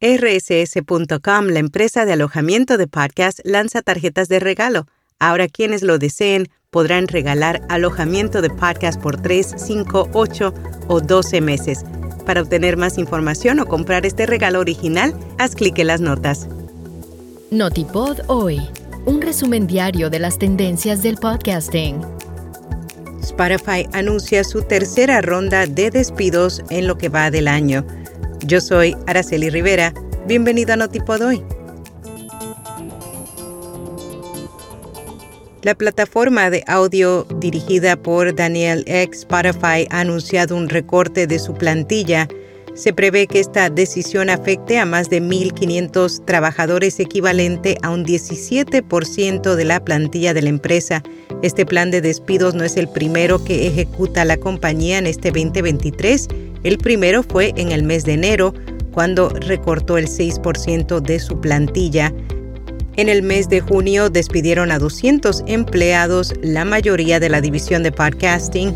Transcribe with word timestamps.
RSS.com, 0.00 1.46
la 1.46 1.58
empresa 1.58 2.04
de 2.04 2.12
alojamiento 2.12 2.76
de 2.76 2.86
podcast, 2.86 3.40
lanza 3.44 3.80
tarjetas 3.80 4.28
de 4.28 4.40
regalo. 4.40 4.86
Ahora 5.18 5.48
quienes 5.48 5.82
lo 5.82 5.98
deseen 5.98 6.48
podrán 6.70 7.08
regalar 7.08 7.62
alojamiento 7.70 8.42
de 8.42 8.50
podcast 8.50 9.00
por 9.00 9.22
3, 9.22 9.54
5, 9.56 10.10
8 10.12 10.54
o 10.88 11.00
12 11.00 11.40
meses. 11.40 11.84
Para 12.26 12.42
obtener 12.42 12.76
más 12.76 12.98
información 12.98 13.58
o 13.58 13.66
comprar 13.66 14.04
este 14.04 14.26
regalo 14.26 14.60
original, 14.60 15.14
haz 15.38 15.54
clic 15.54 15.78
en 15.78 15.86
las 15.86 16.02
notas. 16.02 16.46
Notipod 17.50 18.18
hoy, 18.26 18.60
un 19.06 19.22
resumen 19.22 19.66
diario 19.66 20.10
de 20.10 20.18
las 20.18 20.38
tendencias 20.38 21.02
del 21.02 21.16
podcasting. 21.16 22.02
Spotify 23.22 23.88
anuncia 23.94 24.44
su 24.44 24.60
tercera 24.60 25.22
ronda 25.22 25.66
de 25.66 25.90
despidos 25.90 26.62
en 26.68 26.86
lo 26.86 26.98
que 26.98 27.08
va 27.08 27.30
del 27.30 27.48
año. 27.48 27.86
Yo 28.44 28.60
soy 28.60 28.96
Araceli 29.06 29.50
Rivera. 29.50 29.92
Bienvenido 30.26 30.74
a 30.74 30.76
Notipod 30.76 31.22
hoy. 31.22 31.42
La 35.62 35.74
plataforma 35.74 36.50
de 36.50 36.62
audio 36.66 37.24
dirigida 37.40 37.96
por 37.96 38.34
Daniel 38.36 38.84
X 38.86 39.20
Spotify 39.20 39.88
ha 39.90 40.00
anunciado 40.00 40.54
un 40.54 40.68
recorte 40.68 41.26
de 41.26 41.38
su 41.38 41.54
plantilla. 41.54 42.28
Se 42.74 42.92
prevé 42.92 43.26
que 43.26 43.40
esta 43.40 43.70
decisión 43.70 44.28
afecte 44.28 44.78
a 44.78 44.84
más 44.84 45.08
de 45.08 45.22
1.500 45.22 46.24
trabajadores, 46.26 47.00
equivalente 47.00 47.78
a 47.82 47.90
un 47.90 48.04
17% 48.04 49.54
de 49.54 49.64
la 49.64 49.82
plantilla 49.82 50.34
de 50.34 50.42
la 50.42 50.50
empresa. 50.50 51.02
Este 51.42 51.64
plan 51.64 51.90
de 51.90 52.02
despidos 52.02 52.54
no 52.54 52.64
es 52.64 52.76
el 52.76 52.88
primero 52.88 53.42
que 53.42 53.66
ejecuta 53.66 54.26
la 54.26 54.36
compañía 54.36 54.98
en 54.98 55.06
este 55.06 55.30
2023. 55.30 56.28
El 56.62 56.78
primero 56.78 57.22
fue 57.22 57.52
en 57.56 57.72
el 57.72 57.82
mes 57.82 58.04
de 58.04 58.14
enero, 58.14 58.54
cuando 58.92 59.28
recortó 59.28 59.98
el 59.98 60.08
6% 60.08 61.00
de 61.00 61.18
su 61.18 61.40
plantilla. 61.40 62.12
En 62.96 63.10
el 63.10 63.22
mes 63.22 63.50
de 63.50 63.60
junio 63.60 64.08
despidieron 64.08 64.72
a 64.72 64.78
200 64.78 65.44
empleados, 65.46 66.32
la 66.42 66.64
mayoría 66.64 67.20
de 67.20 67.28
la 67.28 67.42
división 67.42 67.82
de 67.82 67.92
podcasting. 67.92 68.74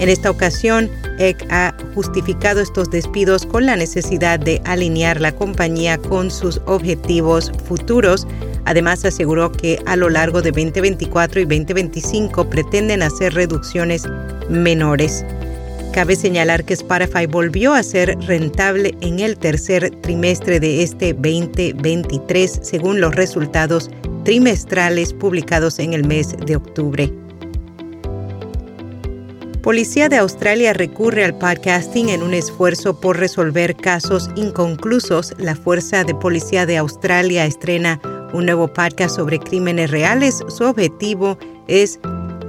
En 0.00 0.08
esta 0.08 0.28
ocasión, 0.28 0.90
EC 1.20 1.46
ha 1.50 1.72
justificado 1.94 2.60
estos 2.60 2.90
despidos 2.90 3.46
con 3.46 3.66
la 3.66 3.76
necesidad 3.76 4.40
de 4.40 4.60
alinear 4.64 5.20
la 5.20 5.30
compañía 5.30 5.98
con 5.98 6.32
sus 6.32 6.60
objetivos 6.66 7.52
futuros. 7.68 8.26
Además, 8.64 9.04
aseguró 9.04 9.52
que 9.52 9.80
a 9.86 9.94
lo 9.94 10.08
largo 10.08 10.42
de 10.42 10.50
2024 10.50 11.42
y 11.42 11.44
2025 11.44 12.50
pretenden 12.50 13.02
hacer 13.02 13.34
reducciones 13.34 14.02
menores. 14.48 15.24
Cabe 15.92 16.14
señalar 16.14 16.64
que 16.64 16.74
Spotify 16.74 17.26
volvió 17.26 17.74
a 17.74 17.82
ser 17.82 18.16
rentable 18.20 18.94
en 19.00 19.18
el 19.18 19.36
tercer 19.36 19.90
trimestre 20.02 20.60
de 20.60 20.84
este 20.84 21.12
2023 21.14 22.60
según 22.62 23.00
los 23.00 23.14
resultados 23.16 23.90
trimestrales 24.24 25.12
publicados 25.12 25.80
en 25.80 25.92
el 25.92 26.06
mes 26.06 26.36
de 26.46 26.54
octubre. 26.54 27.12
Policía 29.62 30.08
de 30.08 30.16
Australia 30.16 30.72
recurre 30.72 31.24
al 31.24 31.36
podcasting 31.36 32.08
en 32.08 32.22
un 32.22 32.34
esfuerzo 32.34 32.98
por 32.98 33.18
resolver 33.18 33.76
casos 33.76 34.30
inconclusos. 34.36 35.34
La 35.38 35.56
Fuerza 35.56 36.04
de 36.04 36.14
Policía 36.14 36.66
de 36.66 36.78
Australia 36.78 37.44
estrena 37.44 38.00
un 38.32 38.46
nuevo 38.46 38.72
podcast 38.72 39.16
sobre 39.16 39.40
crímenes 39.40 39.90
reales. 39.90 40.42
Su 40.48 40.64
objetivo 40.64 41.36
es 41.68 41.98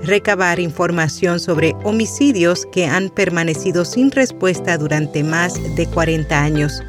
recabar 0.04 0.60
información 0.60 1.40
sobre 1.40 1.74
homicidios 1.84 2.66
que 2.72 2.86
han 2.86 3.10
permanecido 3.10 3.86
sin 3.86 4.12
respuesta 4.12 4.78
durante 4.78 5.24
más 5.24 5.54
de 5.76 5.86
40 5.88 6.42
años. 6.42 6.82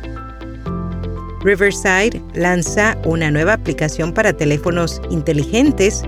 Riverside 1.42 2.22
lanza 2.34 2.96
una 3.04 3.30
nueva 3.30 3.54
aplicación 3.54 4.12
para 4.12 4.32
teléfonos 4.32 5.00
inteligentes 5.10 6.04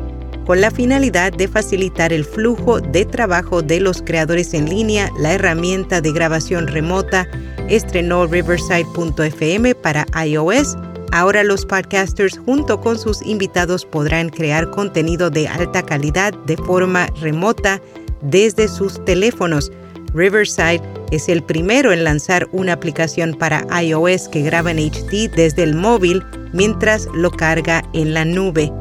con 0.47 0.61
la 0.61 0.71
finalidad 0.71 1.33
de 1.33 1.49
facilitar 1.49 2.13
el 2.13 2.25
flujo 2.25 2.81
de 2.81 3.05
trabajo 3.05 3.63
de 3.63 3.81
los 3.81 4.03
creadores 4.03 4.55
en 4.55 4.69
línea. 4.69 5.11
La 5.19 5.33
herramienta 5.33 6.01
de 6.01 6.13
grabación 6.13 6.69
remota 6.69 7.27
estrenó 7.69 8.27
riverside.fm 8.27 9.75
para 9.75 10.07
iOS 10.25 10.77
Ahora 11.15 11.45
los 11.45 11.65
podcasters 11.65 12.39
junto 12.39 12.81
con 12.81 12.99
sus 12.99 13.23
invitados 13.23 13.85
podrán 13.85 14.31
crear 14.31 14.69
contenido 14.73 15.31
de 15.31 15.47
alta 15.47 15.81
calidad 15.81 16.35
de 16.47 16.57
forma 16.57 17.07
remota 17.21 17.81
desde 18.21 18.67
sus 18.67 19.03
teléfonos. 19.05 19.71
Riverside 20.13 20.83
es 21.13 21.29
el 21.29 21.41
primero 21.41 21.93
en 21.93 22.03
lanzar 22.03 22.49
una 22.51 22.73
aplicación 22.73 23.35
para 23.35 23.65
iOS 23.81 24.29
que 24.29 24.43
graba 24.43 24.73
en 24.73 24.79
HD 24.81 25.31
desde 25.33 25.63
el 25.63 25.77
móvil 25.77 26.21
mientras 26.53 27.07
lo 27.15 27.31
carga 27.31 27.85
en 27.93 28.13
la 28.13 28.25
nube. 28.25 28.73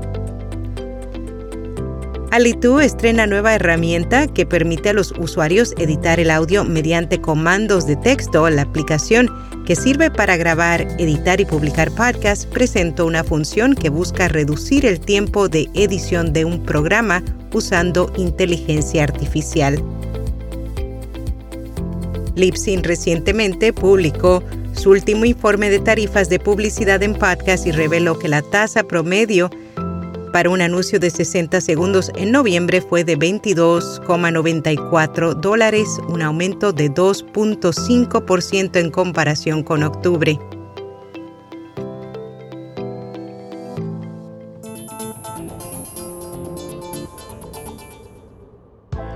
Alitu 2.33 2.79
estrena 2.79 3.27
nueva 3.27 3.53
herramienta 3.53 4.25
que 4.25 4.47
permite 4.47 4.89
a 4.89 4.94
los 4.94 5.13
usuarios 5.19 5.75
editar 5.77 6.19
el 6.19 6.31
audio 6.31 6.63
mediante 6.63 7.21
comandos 7.21 7.85
de 7.85 7.95
texto. 7.95 8.49
La 8.49 8.63
aplicación 8.63 9.29
que 9.67 9.75
sirve 9.75 10.09
para 10.09 10.35
grabar, 10.35 10.81
editar 10.97 11.39
y 11.41 11.45
publicar 11.45 11.91
podcasts 11.91 12.47
presentó 12.47 13.05
una 13.05 13.23
función 13.23 13.75
que 13.75 13.89
busca 13.89 14.29
reducir 14.29 14.83
el 14.88 14.99
tiempo 14.99 15.47
de 15.47 15.69
edición 15.75 16.33
de 16.33 16.44
un 16.44 16.63
programa 16.63 17.23
usando 17.53 18.11
inteligencia 18.17 19.03
artificial. 19.03 19.79
Libsyn 22.33 22.83
recientemente 22.83 23.73
publicó 23.73 24.41
su 24.73 24.89
último 24.89 25.25
informe 25.25 25.69
de 25.69 25.77
tarifas 25.77 26.29
de 26.29 26.39
publicidad 26.39 27.03
en 27.03 27.13
podcast 27.13 27.67
y 27.67 27.71
reveló 27.71 28.17
que 28.17 28.27
la 28.27 28.41
tasa 28.41 28.81
promedio 28.81 29.51
para 30.33 30.49
un 30.49 30.59
anuncio 30.61 30.99
de 30.99 31.09
60 31.11 31.61
segundos 31.61 32.11
en 32.16 32.31
noviembre 32.31 32.81
fue 32.81 33.05
de 33.05 33.17
22,94 33.17 35.35
dólares, 35.35 35.88
un 36.09 36.23
aumento 36.23 36.73
de 36.73 36.91
2.5% 36.91 38.79
en 38.79 38.89
comparación 38.89 39.61
con 39.61 39.83
octubre. 39.83 40.39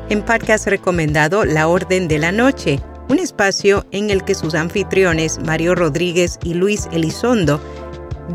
En 0.09 0.23
podcast 0.23 0.67
recomendado 0.67 1.43
La 1.43 1.67
Orden 1.67 2.07
de 2.07 2.19
la 2.19 2.31
Noche, 2.31 2.79
un 3.09 3.17
espacio 3.17 3.87
en 3.91 4.11
el 4.11 4.23
que 4.23 4.35
sus 4.35 4.53
anfitriones 4.53 5.39
Mario 5.39 5.73
Rodríguez 5.73 6.37
y 6.43 6.53
Luis 6.53 6.87
Elizondo 6.91 7.59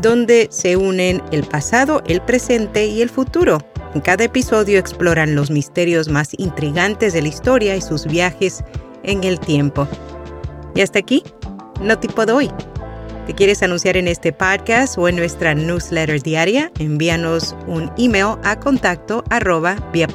donde 0.01 0.47
se 0.51 0.75
unen 0.75 1.21
el 1.31 1.43
pasado, 1.43 2.01
el 2.07 2.21
presente 2.21 2.85
y 2.85 3.01
el 3.01 3.09
futuro. 3.09 3.59
En 3.93 4.01
cada 4.01 4.23
episodio 4.23 4.79
exploran 4.79 5.35
los 5.35 5.51
misterios 5.51 6.09
más 6.09 6.31
intrigantes 6.37 7.13
de 7.13 7.21
la 7.21 7.27
historia 7.27 7.75
y 7.75 7.81
sus 7.81 8.05
viajes 8.05 8.63
en 9.03 9.23
el 9.23 9.39
tiempo. 9.39 9.87
Y 10.75 10.81
hasta 10.81 10.99
aquí, 10.99 11.23
no 11.81 11.99
tipo 11.99 12.25
de 12.25 12.33
hoy. 12.33 12.51
¿Te 13.27 13.33
quieres 13.33 13.63
anunciar 13.63 13.95
en 13.95 14.07
este 14.07 14.33
podcast 14.33 14.97
o 14.97 15.07
en 15.07 15.15
nuestra 15.15 15.53
newsletter 15.53 16.21
diaria? 16.21 16.71
Envíanos 16.79 17.55
un 17.67 17.89
email 17.97 18.35
a 18.43 18.59
contacto 18.59 19.23
arroba 19.29 19.77
via. 19.93 20.07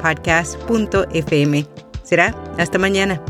Será 2.03 2.35
hasta 2.59 2.79
mañana. 2.79 3.23